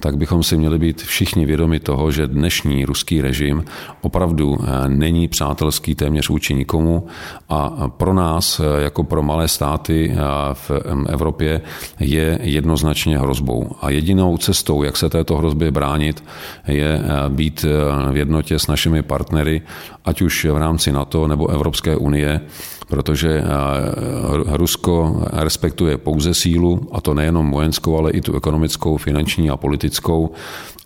[0.00, 3.64] tak bychom si měli být všichni vědomi toho, že dnešní ruský režim
[4.02, 7.06] opravdu e, není přátelský téměř vůči nikomu
[7.48, 10.14] a pro nás, e, jako pro malé státy,
[10.52, 10.70] v
[11.08, 11.60] Evropě
[12.00, 13.70] je jednoznačně hrozbou.
[13.80, 16.24] A jedinou cestou, jak se této hrozbě bránit,
[16.68, 19.62] je eh, být eh, v jednotě s našimi partnery,
[20.04, 22.40] ať už v rámci NATO nebo Evropské unie,
[22.88, 29.50] protože eh, Rusko respektuje pouze sílu, a to nejenom vojenskou, ale i tu ekonomickou, finanční
[29.50, 30.30] a politickou.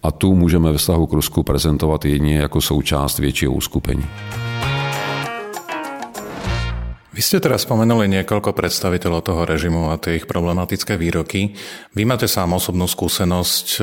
[0.03, 4.05] A tu můžeme ve vztahu k Rusku prezentovat jedině jako součást většího uskupení.
[7.14, 11.55] Vy ste teraz spomenuli niekoľko predstaviteľov toho režimu a tie ich problematické výroky.
[11.94, 13.83] Vy máte sám osobnú skúsenosť e,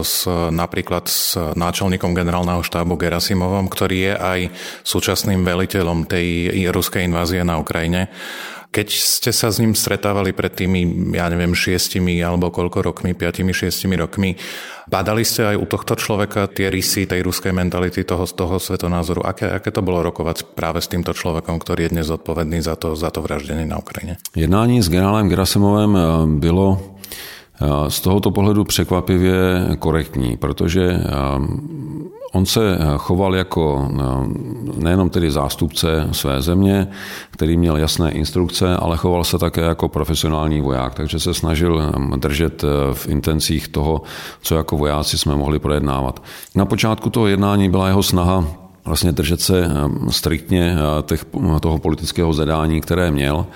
[0.00, 4.40] s, napríklad s náčelníkom generálneho štábu Gerasimovom, ktorý je aj
[4.80, 8.08] súčasným veliteľom tej ruskej invázie na Ukrajine.
[8.70, 13.50] Keď ste sa s ním stretávali pred tými, ja neviem, šiestimi alebo koľko rokmi, piatimi,
[13.50, 14.38] šiestimi rokmi,
[14.86, 19.26] badali ste aj u tohto človeka tie rysy tej ruskej mentality, toho, toho svetonázoru?
[19.26, 22.94] Aké, aké to bolo rokovať práve s týmto človekom, ktorý je dnes odpovedný za to,
[22.94, 24.16] za to vraždenie na Ukrajině?
[24.38, 26.00] Jednání s generálem Gerasimovem eh,
[26.38, 29.34] bylo eh, z tohoto pohledu překvapivě
[29.78, 33.88] korektní, protože eh, On se choval jako
[34.76, 36.88] nejenom tedy zástupce své země,
[37.30, 42.64] který měl jasné instrukce, ale choval se také jako profesionální voják, takže se snažil držet
[42.92, 44.02] v intencích toho,
[44.42, 46.22] co jako vojáci jsme mohli projednávat.
[46.54, 48.44] Na počátku toho jednání byla jeho snaha
[48.90, 49.70] vlastně držet se eh,
[50.10, 51.24] striktně eh, těch,
[51.60, 53.46] toho politického zadání, které měl.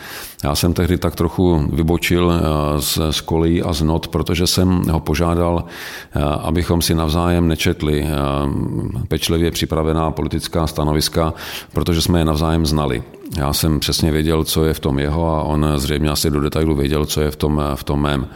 [0.44, 2.40] Já jsem tehdy tak trochu vybočil eh,
[2.80, 5.64] z, z kolí a z not, protože jsem ho požádal,
[6.42, 8.06] abychom si navzájem nečetli
[9.08, 11.34] pečlivě připravená politická stanoviska,
[11.72, 13.02] protože jsme je navzájem znali.
[13.36, 16.74] Já jsem přesně věděl, co je v tom jeho a on zřejmě asi do detailu
[16.74, 18.26] věděl, co je v tom, v tom mém.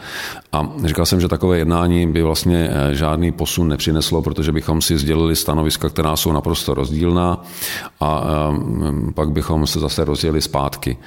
[0.51, 4.97] A říkal jsem, že takové jednání by vlastně eh, žádný posun nepřineslo, protože bychom si
[4.97, 7.43] sdělili stanoviska, která jsou naprosto rozdílná
[7.99, 10.97] a eh, pak bychom se zase rozjeli zpátky.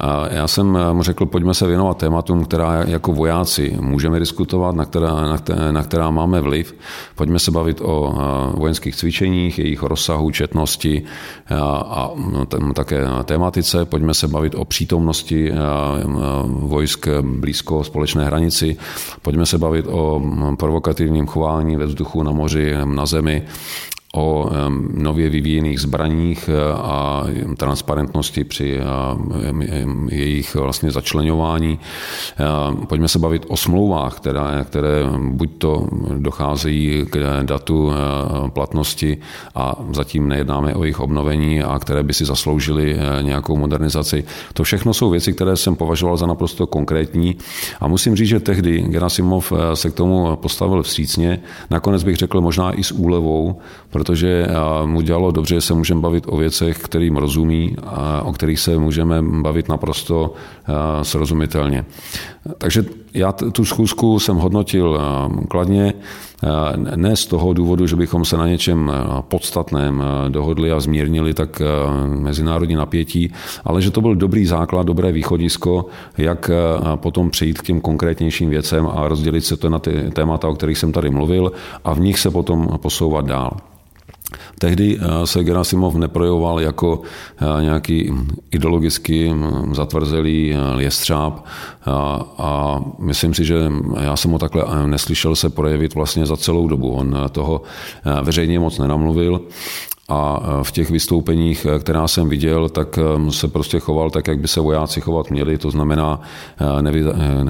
[0.00, 4.74] A já jsem eh, mu řekl, pojďme se věnovat tématům, která jako vojáci můžeme diskutovat,
[4.74, 5.38] na která, na
[5.70, 6.74] na která máme vliv.
[7.14, 8.14] Pojďme se bavit o
[8.54, 11.02] vojenských cvičeních, jejich rozsahu, četnosti
[11.50, 13.84] a, a no, také tématice.
[13.84, 15.52] Pojďme se bavit o přítomnosti
[16.46, 18.76] vojsk blízko společné hranici
[19.22, 20.22] Pojďme se bavit o
[20.58, 23.42] provokativním chování ve vzduchu, na moři, na zemi,
[24.14, 24.50] o
[24.94, 27.24] nově vyvíjených zbraních e, a
[27.56, 28.84] transparentnosti při e,
[30.14, 31.78] jejich vlastně začlenování.
[31.78, 37.92] E, pojďme se bavit o smlouvách, které, které buď to docházejí k datu
[38.52, 39.18] platnosti
[39.54, 44.24] a zatím nejednáme o jejich obnovení a které by si zasloužily nějakou modernizaci.
[44.52, 47.36] To všechno jsou věci, které jsem považoval za naprosto konkrétní
[47.80, 51.40] a musím říct, že tehdy Gerasimov se k tomu postavil vstřícně.
[51.70, 53.60] Nakonec bych řekl možná i s úlevou,
[54.00, 54.46] protože
[54.84, 58.78] mu dělalo dobře, že se můžeme bavit o věcech, kterým rozumí a o kterých se
[58.78, 60.32] můžeme bavit naprosto
[61.02, 61.84] srozumitelně.
[62.58, 62.84] Takže
[63.14, 65.00] já tu schůzku jsem hodnotil
[65.48, 65.94] kladně,
[66.96, 71.62] ne z toho důvodu, že bychom se na něčem podstatném dohodli a zmírnili tak
[72.06, 73.32] mezinárodní napětí,
[73.64, 75.86] ale že to byl dobrý základ, dobré východisko,
[76.18, 76.50] jak
[76.96, 80.78] potom přejít k těm konkrétnějším věcem a rozdělit se to na ty témata, o kterých
[80.78, 81.52] jsem tady mluvil
[81.84, 83.56] a v nich se potom posouvat dál.
[84.60, 88.12] Tehdy eh, se Gerasimov neprojevoval jako eh, nějaký
[88.50, 91.44] ideologicky hm, zatvrzelý eh, jestřáb
[92.38, 96.90] a myslím si, že já jsem ho takhle neslyšel se projevit vlastně za celou dobu.
[96.90, 97.62] On toho
[98.22, 99.40] veřejně moc nenamluvil
[100.10, 102.98] a v těch vystoupeních, která jsem viděl, tak
[103.30, 106.20] se prostě choval tak, jak by se vojáci chovat měli, to znamená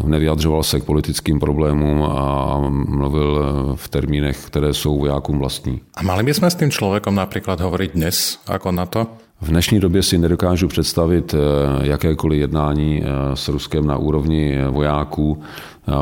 [0.05, 3.44] nevyjadřoval se k politickým problémům a mluvil
[3.75, 5.81] v termínech, které jsou vojákům vlastní.
[5.94, 9.07] A mali bychom s tím člověkem například hovoriť dnes, jako na to?
[9.42, 11.35] V dnešní době si nedokážu představit
[11.83, 13.03] jakékoliv jednání
[13.35, 15.42] s Ruskem na úrovni vojáků,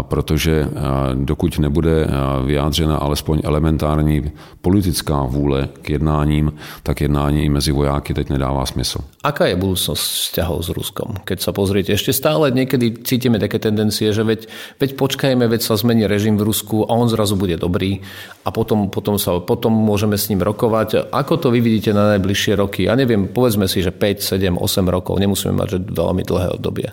[0.02, 0.66] protože
[1.14, 2.06] dokud nebude
[2.46, 8.98] vyjádřena alespoň elementární politická vůle k jednáním, tak jednání mezi vojáky teď nedává smysl.
[9.24, 11.08] Aká je budúcnosť vzťahov s Ruskom?
[11.24, 14.50] Keď sa pozriete, ešte stále niekedy cítime také tendencie, že veď,
[14.82, 18.02] veď počkajme, veď sa zmení režim v Rusku a on zrazu bude dobrý
[18.44, 21.12] a potom, potom, sa, potom môžeme s ním rokovať.
[21.12, 22.86] Ako to vy vidíte na najbližšie roky?
[22.88, 26.88] Ja neviem, povedzme si, že 5, 7, 8 rokov, nemusíme mať že veľmi dlhé obdobie.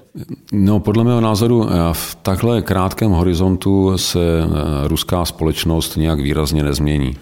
[0.52, 4.48] No, podle mého názoru v takhle krátkém horizontu se eh,
[4.88, 7.16] ruská společnost nějak výrazně nezmění.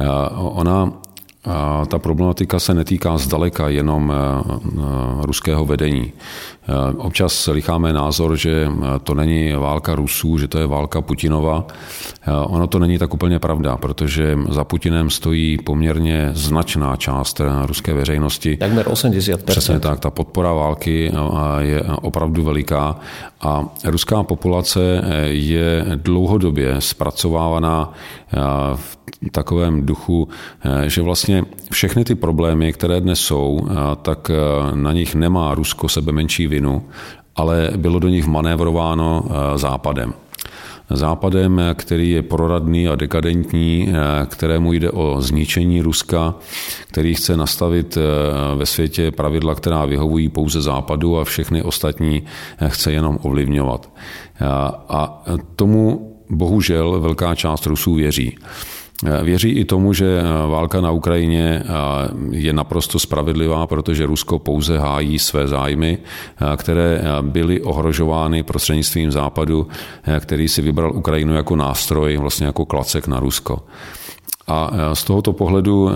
[0.00, 1.03] Eh, ona
[1.88, 6.12] ta problematika se netýká zdaleka jenom eh, ruského vedení.
[6.96, 8.68] Občas slycháme názor, že
[9.02, 11.66] to není válka Rusů, že to je válka Putinova.
[12.46, 18.56] Ono to není tak úplně pravda, protože za Putinem stojí poměrně značná část ruské veřejnosti.
[18.56, 19.36] Takmer 80%.
[19.44, 21.12] Přesně tak, ta podpora války
[21.58, 22.96] je opravdu veliká
[23.44, 24.80] a ruská populace
[25.26, 27.92] je dlouhodobě zpracovávaná
[28.74, 28.98] v
[29.30, 30.28] takovém duchu,
[30.86, 33.66] že vlastně všechny ty problémy, které dnes jsou,
[34.02, 34.30] tak
[34.74, 36.82] na nich nemá Rusko sebe menší vinu,
[37.36, 40.14] ale bylo do nich manévrováno eh, západem.
[40.90, 46.34] Západem, který je proradný a dekadentní, eh, kterému jde o zničení Ruska,
[46.86, 48.00] který chce nastavit eh,
[48.56, 52.22] ve světě pravidla, která vyhovují pouze západu a všechny ostatní
[52.68, 53.90] chce jenom ovlivňovat.
[54.88, 55.22] A
[55.56, 58.36] tomu bohužel velká část Rusů věří.
[59.22, 61.62] Věří i tomu, že válka na Ukrajině
[62.30, 65.98] je naprosto spravedlivá, protože Rusko pouze hájí své zájmy,
[66.56, 69.68] které byly ohrožovány prostřednictvím Západu,
[70.20, 73.62] který si vybral Ukrajinu jako nástroj, vlastně jako klacek na Rusko.
[74.46, 75.92] A e, z tohoto pohledu e,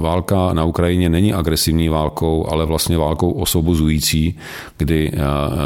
[0.00, 4.38] válka na Ukrajině není agresivní válkou, ale vlastně válkou osobozující,
[4.78, 5.18] kdy e,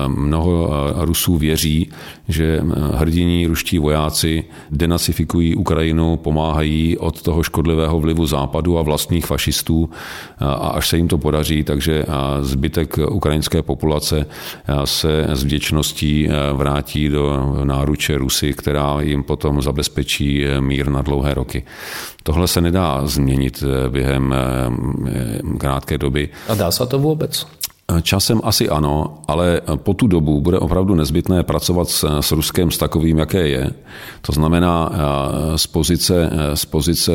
[0.08, 1.90] mnoho Rusů věří,
[2.28, 2.62] že
[2.94, 9.90] hrdiní ruští vojáci denacifikují Ukrajinu, pomáhají od toho škodlivého vlivu západu a vlastních fašistů
[10.38, 12.04] a až se jim to podaří, takže
[12.40, 14.26] zbytek ukrajinské populace
[14.84, 21.64] se s vděčností vrátí do náruče Rusy, která jim potom zabezpečí mír na dlouhé roky.
[22.26, 24.38] Tohle se nedá změnit eh, během eh,
[25.10, 26.28] eh, krátké doby.
[26.48, 27.46] A dá se to vůbec?
[28.02, 32.78] Časem asi ano, ale po tu dobu bude opravdu nezbytné pracovat s, s Ruskem s
[32.78, 33.70] takovým, jaké je.
[34.20, 34.92] To znamená
[35.56, 37.12] z pozice, z pozice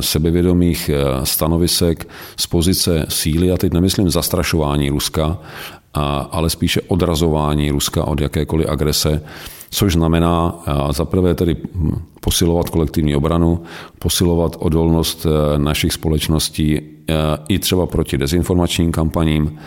[0.00, 0.90] sebevědomých
[1.24, 5.38] stanovisek, z pozice síly, a teď nemyslím zastrašování Ruska,
[6.30, 9.22] ale spíše odrazování Ruska od jakékoliv agrese,
[9.70, 10.54] což znamená
[10.90, 11.56] za prvé tedy
[12.20, 13.62] posilovat kolektivní obranu,
[13.98, 16.82] posilovat odolnost e, našich společností e,
[17.48, 19.58] i třeba proti dezinformačním kampaním,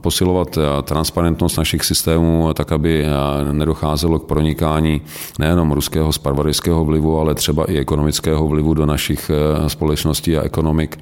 [0.00, 3.06] posilovat transparentnost našich systémů tak, aby
[3.52, 5.00] nedocházelo k pronikání
[5.38, 10.98] nejenom ruského sparvadejského vlivu, ale třeba i ekonomického vlivu do našich e, společností a ekonomik.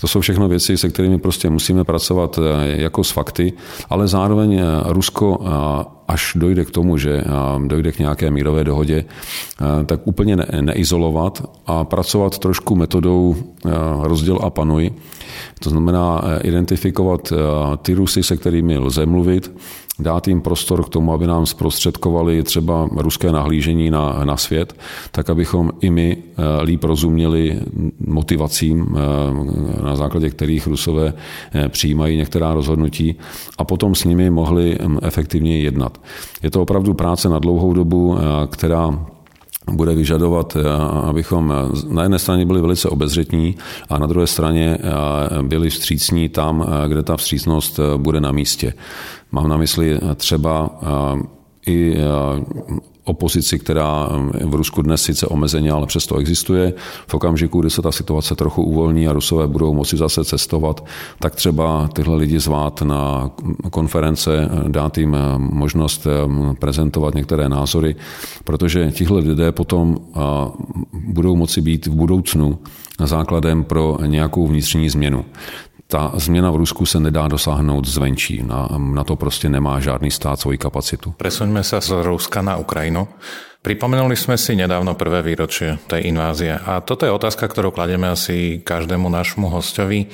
[0.00, 2.42] To jsou všechno věci, se kterými prostě musíme pracovat e,
[2.82, 3.52] jako s fakty,
[3.90, 5.38] ale zároveň e, Rusko
[6.08, 7.24] až dojde k tomu, že
[7.66, 9.04] dojde k nějaké mírové dohodě,
[9.86, 13.36] tak úplně neizolovat a pracovat trošku metodou
[14.02, 14.90] rozděl a panuj.
[15.58, 17.32] To znamená identifikovat
[17.82, 19.52] ty Rusy, se kterými lze mluvit,
[19.98, 24.76] dát jim prostor k tomu, aby nám zprostředkovali třeba ruské nahlížení na, na svět,
[25.10, 27.60] tak abychom i my eh, líp rozuměli
[28.06, 31.14] motivacím, eh, na základě kterých Rusové
[31.54, 33.16] eh, přijímají některá rozhodnutí
[33.58, 36.00] a potom s nimi mohli hm, efektivně jednat.
[36.42, 38.16] Je to opravdu práce na dlouhou dobu,
[38.50, 39.06] která
[39.72, 40.56] bude vyžadovat,
[41.02, 41.54] abychom
[41.88, 43.56] na jedné straně byli velice obezřetní
[43.88, 44.78] a na druhé straně
[45.42, 48.74] byli vstřícní tam, kde ta vstřícnost bude na místě.
[49.32, 50.80] Mám na mysli třeba
[51.66, 51.96] i
[53.06, 54.08] opozici, která
[54.44, 56.74] v Rusku dnes sice omezeně, ale přesto existuje.
[57.06, 60.84] V okamžiku, kdy se ta situace trochu uvolní a Rusové budou moci zase cestovat,
[61.18, 63.30] tak třeba tyhle lidi zvát na
[63.70, 66.06] konference, dát jim možnost
[66.58, 67.96] prezentovat některé názory,
[68.44, 69.96] protože tihle lidé potom
[70.92, 72.58] budou moci být v budoucnu
[73.04, 75.24] základem pro nějakou vnitřní změnu
[75.86, 78.42] ta změna v Rusku se nedá dosáhnout zvenčí.
[78.42, 81.14] Na, na to prostě nemá žádný stát svoji kapacitu.
[81.16, 83.08] Presuňme se z Ruska na Ukrajinu.
[83.62, 88.62] Pripomenuli sme si nedávno prvé výročie tej invázie a toto je otázka, ktorú klademe asi
[88.62, 90.06] každému našmu hostovi.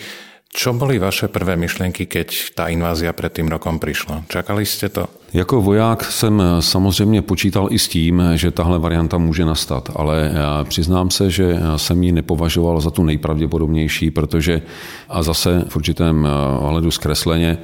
[0.48, 4.24] Čo boli vaše prvé myšlenky, keď ta invázia před tým rokom přišla?
[4.28, 5.21] Čakali jste to?
[5.34, 10.32] Jako voják jsem samozřejmě počítal i s tím, že tahle varianta může nastat, ale
[10.64, 14.62] přiznám se, že jsem ji nepovažoval za tu nejpravděpodobnější, protože
[15.08, 17.58] a zase v určitém ohledu zkresleně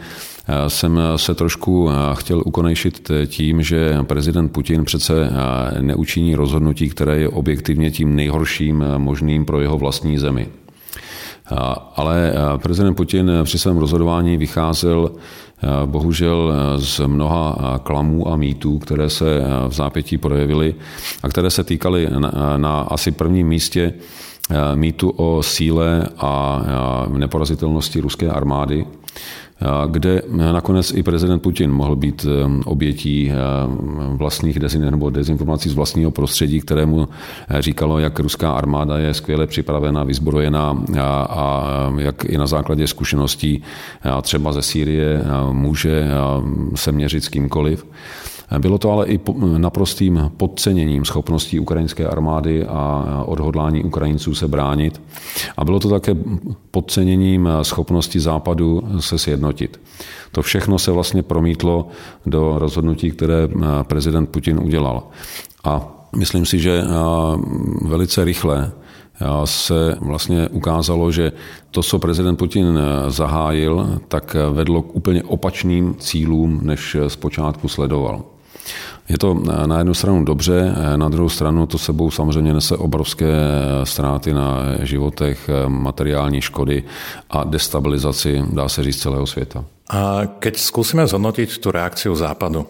[0.68, 5.31] jsem se trošku chtěl ukonejšit tím, že prezident Putin přece
[5.81, 10.48] neučiní rozhodnutí, které je objektivně tím nejhorším možným pro jeho vlastní zemi.
[11.96, 15.11] Ale prezident Putin při svém rozhodování vycházel
[15.87, 20.75] bohužel z mnoha klamů a mýtů, které se v zápětí projevily
[21.23, 23.94] a které se týkaly na, na asi prvním místě
[24.75, 26.62] mýtu o síle a
[27.09, 28.87] neporazitelnosti ruské armády
[29.87, 32.27] kde nakonec i prezident Putin mohl být
[32.64, 33.31] obětí
[34.12, 37.09] vlastních dezin, nebo dezinformací z vlastního prostředí, kterému
[37.49, 41.64] eh, říkalo, jak ruská armáda je skvěle připravená, vyzbrojená a, a
[41.99, 43.62] jak i na základě zkušeností
[44.23, 46.09] třeba ze Sýrie může
[46.75, 47.87] se měřit s kýmkoliv.
[48.59, 49.21] Bylo to ale i
[49.59, 55.03] naprostým podceněním schopností ukrajinské armády a odhodlání Ukrajinců se bránit.
[55.57, 56.17] A bylo to také
[56.71, 59.81] podceněním schopnosti Západu se sjednotit.
[60.33, 61.89] To všechno se vlastně promítlo
[62.27, 63.49] do rozhodnutí, které
[63.83, 65.03] prezident Putin udělal.
[65.65, 66.85] A myslím si, že
[67.83, 68.73] velice rychle
[69.45, 71.33] se vlastně ukázalo, že
[71.71, 78.23] to, co prezident Putin zahájil, tak vedlo k úplně opačným cílům, než zpočátku sledoval.
[79.09, 79.35] Je to
[79.66, 83.27] na jednu stranu dobře, na druhou stranu to sebou samozřejmě nese obrovské
[83.85, 86.85] ztráty na životech, materiální škody
[87.31, 89.64] a destabilizaci, dá se říct, celého světa.
[89.88, 92.68] A keď skúsime zhodnotiť tú reakciu Západu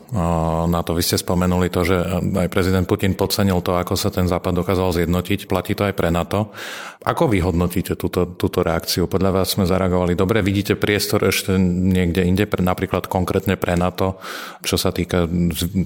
[0.71, 4.31] na to, vy ste spomenuli to, že aj prezident Putin podcenil to, ako sa ten
[4.31, 6.55] Západ dokázal zjednotiť, platí to aj pre NATO.
[7.03, 9.11] Ako vy hodnotíte túto, túto reakciu?
[9.11, 14.23] Podľa vás sme zareagovali dobre, vidíte priestor ešte niekde inde, napríklad konkrétne pre NATO,
[14.63, 15.27] čo sa týka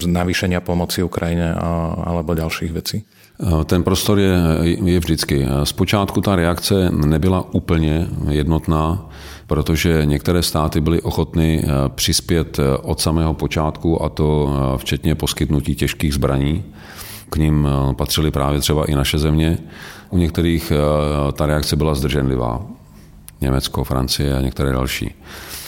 [0.04, 1.56] navýšenia pomoci Ukrajine
[2.12, 3.08] alebo ďalších vecí?
[3.42, 4.36] Ten prostor je,
[4.76, 5.48] je vždycky.
[5.64, 9.08] Zpočátku ta reakce nebyla úplně jednotná,
[9.52, 16.64] protože některé státy byly ochotny přispět od samého počátku, a to včetně poskytnutí těžkých zbraní.
[17.30, 19.58] K ním patřily právě třeba i naše země.
[20.10, 20.72] U některých
[21.32, 22.62] ta reakce byla zdrženlivá.
[23.40, 25.14] Německo, Francie a některé další.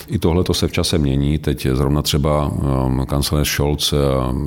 [0.09, 1.38] I tohle to se v čase mění.
[1.38, 3.98] Teď zrovna třeba um, kancléř Scholz uh,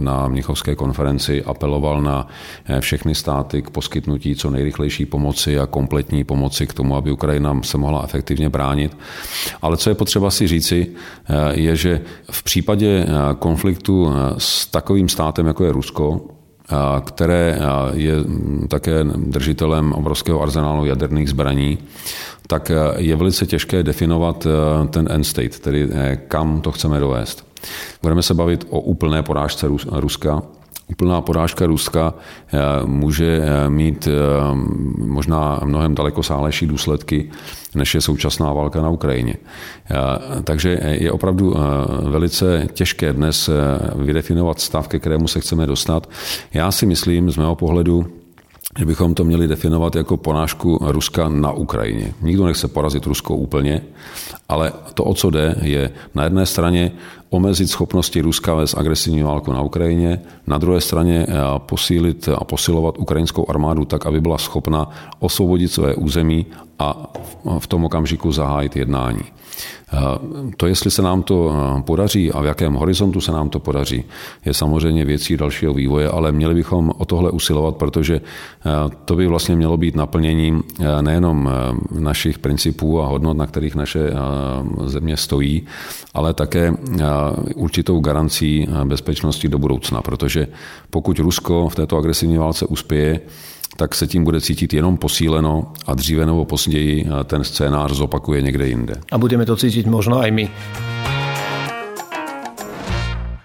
[0.02, 2.28] na Mnichovské konferenci apeloval na
[2.66, 7.62] eh, všechny státy k poskytnutí co nejrychlejší pomoci a kompletní pomoci k tomu, aby Ukrajina
[7.64, 8.98] se mohla efektivně bránit.
[9.62, 10.88] Ale co je potřeba si říci,
[11.30, 12.02] eh, je, že
[12.32, 16.37] v případě eh, konfliktu s takovým státem, jako je Rusko,
[17.06, 17.60] které
[17.94, 18.14] je
[18.68, 21.78] také držitelem obrovského arzenálu jaderných zbraní,
[22.48, 27.48] tak je velice těžké definovat eh, ten end state, tedy eh, kam to chceme dovést.
[28.02, 30.42] Budeme se bavit o úplné porážce Ruska,
[30.92, 34.08] Úplná porážka Ruska eh, může mít
[34.98, 37.30] možná mnohem sálejší důsledky,
[37.76, 39.36] než je současná válka na Ukrajině.
[40.44, 41.56] Takže je opravdu
[42.02, 43.50] velice těžké dnes
[43.96, 46.10] vydefinovat stav, ke kterému se chceme dostat.
[46.54, 48.06] Já si myslím z mého pohledu,
[48.78, 52.14] že bychom to měli definovat jako ponášku Ruska na Ukrajině.
[52.22, 53.82] Nikdo nechce porazit Rusko úplně,
[54.50, 56.92] ale to, o co jde, je na jedné straně
[57.30, 62.98] omezit schopnosti Ruska vést agresivní válku na Ukrajině, na druhé straně eh, posílit a posilovat
[62.98, 66.46] ukrajinskou armádu tak, aby byla schopna osvobodit své území
[66.80, 67.14] a
[67.60, 69.22] v tom okamžiku zahájit jednání.
[70.58, 71.54] To, jestli se nám to
[71.86, 74.04] podaří a v jakém horizontu se nám to podaří,
[74.46, 78.22] je samozřejmě věcí dalšího vývoje, ale měli bychom o tohle usilovat, protože
[79.06, 80.64] to by vlastně mělo být naplněním
[81.02, 81.50] nejenom
[82.00, 84.12] našich principů a hodnot, na kterých naše
[84.86, 85.66] země stojí,
[86.14, 86.74] ale také
[87.56, 90.48] určitou garancí bezpečnosti do budoucna, protože
[90.90, 93.22] pokud Rusko v této agresivní válce uspěje,
[93.78, 98.68] tak se tím bude cítit jenom posíleno a dříve nebo později ten scénář zopakuje někde
[98.68, 98.94] jinde.
[99.12, 100.50] A budeme to cítit možno aj my.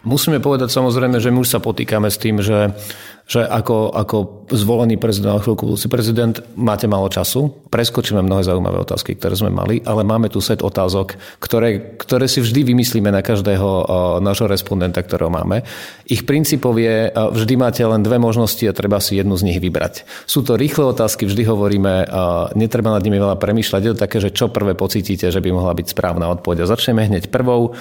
[0.03, 2.75] Musíme povedať samozrejme, že my už sa potýkame s tým, že
[3.23, 4.17] že ako, ako
[4.51, 7.55] zvolený prezident, ale chvíľku budúci prezident, máte málo času.
[7.71, 12.43] Preskočíme mnohé zaujímavé otázky, ktoré sme mali, ale máme tu set otázok, ktoré, ktoré si
[12.43, 13.87] vždy vymyslíme na každého
[14.21, 15.63] nášho respondenta, ktorého máme.
[16.11, 20.03] Ich princípov je, vždy máte len dve možnosti a treba si jednu z nich vybrať.
[20.27, 22.11] Sú to rýchle otázky, vždy hovoríme,
[22.59, 23.81] netreba nad nimi veľa premýšľať.
[23.87, 26.67] Je to také, že čo prvé pocítite, že by mohla byť správna odpoveď.
[26.67, 27.79] A začneme hneď prvou.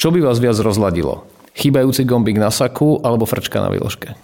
[0.00, 1.28] Čo by vás viac rozladilo?
[1.56, 4.14] Chýbajúci gombík na saku alebo frčka na výložke?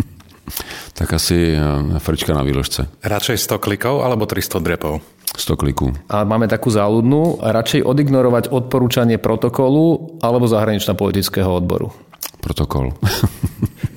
[0.98, 2.88] tak asi eh, frčka na výložce.
[3.02, 5.02] Radšej 100 klikov alebo 300 drepov?
[5.34, 5.90] 100 kliků.
[6.06, 7.42] A máme takú záľudnú.
[7.42, 11.90] Radšej odignorovať odporúčanie protokolu alebo zahraničná politického odboru?
[12.38, 12.94] Protokol.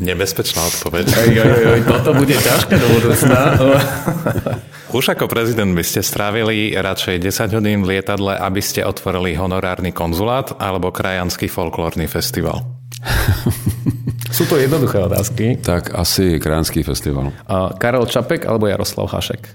[0.01, 1.05] Nebezpečná odpoveď.
[1.13, 3.39] Oj, oj, oj, toto bude ťažké do budúcna.
[4.87, 9.91] Už ako prezident by ste strávili radšej 10 hodín v lietadle, aby ste otvorili honorárny
[9.91, 12.63] konzulát alebo krajanský folklórny festival?
[14.37, 15.59] Sú to jednoduché otázky.
[15.59, 17.35] Tak asi krajanský festival.
[17.51, 19.51] A Karel Čapek alebo Jaroslav Hašek?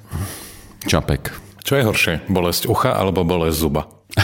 [0.84, 1.32] Čapek.
[1.64, 2.14] Čo je horšie?
[2.28, 3.88] Bolesť ucha alebo bolesť zuba?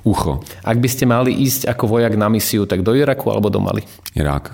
[0.00, 0.40] Ucho.
[0.64, 3.84] Ak by ste mali ísť ako vojak na misiu, tak do Iraku alebo do Mali?
[4.16, 4.48] Irak.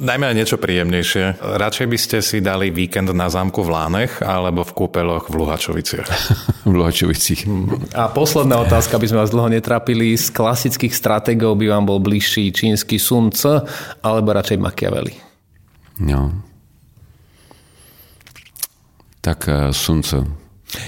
[0.00, 1.44] Dajme aj niečo príjemnejšie.
[1.44, 6.08] Radšej by ste si dali víkend na zámku v Lánech alebo v kúpeloch v Luhačoviciach?
[6.70, 7.44] v Luhačovicích.
[7.92, 10.16] A posledná otázka, aby sme vás dlho netrápili.
[10.16, 13.60] Z klasických stratégov by vám bol bližší čínsky Sun Tzu
[14.00, 15.14] alebo radšej Machiavelli?
[16.00, 16.32] No.
[19.20, 20.24] Tak uh, Sun Tzu.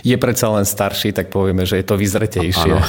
[0.01, 2.71] Je predsa len starší, tak povieme, že je to vyzretejšie.
[2.71, 2.81] Ano.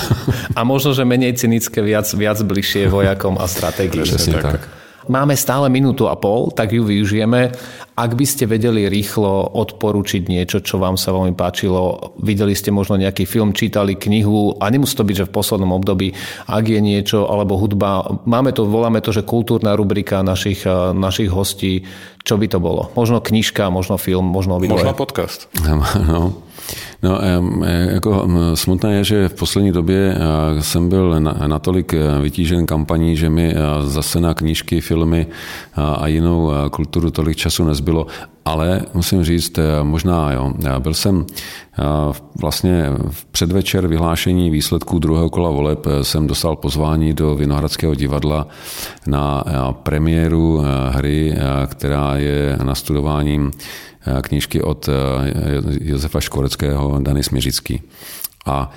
[0.55, 4.07] A možno, že menej cynické, viac, viac bližšie vojakom a stratégii.
[4.07, 4.45] Presne tak.
[4.55, 4.82] tak.
[5.11, 7.51] Máme stále minútu a pol, tak ju využijeme.
[7.93, 12.97] Ak by ste vedeli rýchlo odporučiť niečo, čo vám sa veľmi páčilo, videli ste možno
[12.97, 16.15] nejaký film, čítali knihu a nemusí to byť, že v poslednom období,
[16.49, 21.29] ak je niečo, alebo hudba, máme to, voláme to, že kultúrna rubrika našich, eh, našich
[21.29, 21.85] hostí,
[22.23, 22.89] čo by to bolo?
[22.95, 24.87] Možno knižka, možno film, možno obidvoje.
[24.87, 25.51] Možno podcast.
[26.03, 26.35] No.
[27.03, 27.19] No,
[27.89, 30.17] jako smutné je, že v poslední době
[30.59, 35.27] jsem byl natolik e, vytížen kampaní, že mi e, zase na knížky, filmy
[35.75, 38.07] a jinou kulturu tolik času nezbylo,
[38.45, 40.53] ale musím říct, možná jo.
[40.79, 41.25] Byl jsem
[42.41, 48.47] vlastně v předvečer vyhlášení výsledků druhého kola voleb jsem dostal pozvání do Vinohradského divadla
[49.07, 49.43] na
[49.83, 51.35] premiéru hry,
[51.67, 53.51] která je nastudováním
[54.21, 54.89] knížky od
[55.81, 57.81] Josefa Škoreckého Dany Směřický.
[58.45, 58.71] A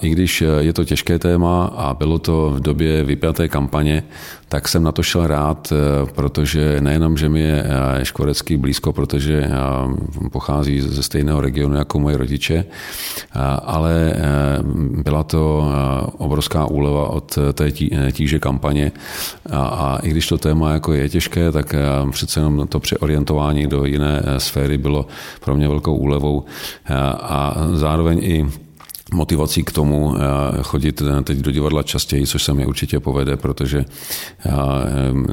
[0.00, 4.04] i když je to těžké téma a bylo to v době vypjaté kampaně,
[4.48, 5.72] tak jsem na to šel rád,
[6.14, 7.64] protože nejenom, že mi je
[8.02, 9.50] Škvorecký blízko, protože
[10.32, 12.64] pochází ze stejného regionu jako moje rodiče,
[13.62, 14.14] ale
[15.02, 15.72] byla to
[16.18, 17.70] obrovská úleva od té
[18.12, 18.92] tíže kampaně.
[19.50, 21.74] A, a i když to téma jako je těžké, tak
[22.10, 25.06] přece jenom to přeorientování do jiné sféry bylo
[25.40, 26.44] pro mě velkou úlevou.
[27.20, 28.46] A zároveň i
[29.12, 30.20] motivací k tomu eh,
[30.62, 34.50] chodit teď do divadla častěji, což se mi určitě povede, protože eh,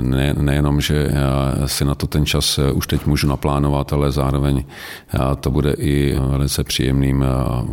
[0.02, 4.64] ne, nejenom, že eh, si na to ten čas už teď můžu naplánovat, ale zároveň
[5.40, 7.26] to bude i velice příjemným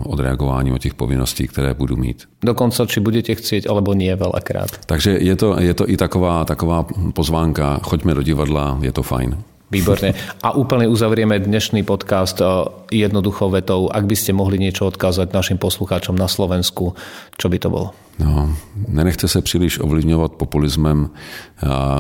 [0.05, 2.29] odreagováním o těch povinností, které budu mít.
[2.45, 4.87] Dokonce, či budete chcieť, alebo nie veľakrát.
[4.87, 9.56] Takže je to, je to i taková, taková pozvánka, choďme do divadla, je to fajn.
[9.67, 10.14] Výborne.
[10.47, 12.47] A úplne uzavrieme dnešný podcast eh,
[12.95, 13.91] jednoduchou vetou.
[13.91, 16.95] Ak by ste mohli niečo odkázať našim poslucháčom na Slovensku,
[17.35, 18.06] čo by to bolo?
[18.19, 18.57] No,
[18.89, 21.11] nenechte se příliš ovlivňovat populismem,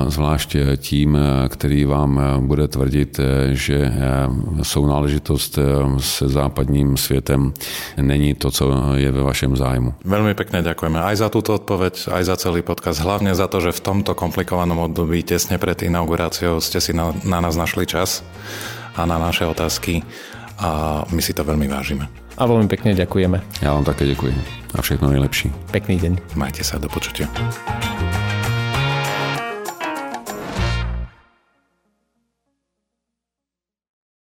[0.08, 3.20] zvlášť tím, který vám bude tvrdit,
[3.52, 3.92] že
[4.62, 5.58] sounáležitost
[5.98, 7.52] se západním světem
[8.00, 9.92] není to, co je ve vašem zájmu.
[10.08, 13.76] Veľmi pekne ďakujeme aj za túto odpoveď, aj za celý podcast, hlavne za to, že
[13.76, 18.24] v tomto komplikovanom období tesne pred inauguráciou ste si na, na nás našli čas
[18.96, 20.00] a na naše otázky
[20.56, 22.25] a my si to veľmi vážime.
[22.36, 23.64] A veľmi pekne ďakujeme.
[23.64, 24.36] Ja vám také ďakujem
[24.76, 25.48] a všechno nejlepší.
[25.72, 26.36] Pekný deň.
[26.36, 27.26] Majte sa, do počutia.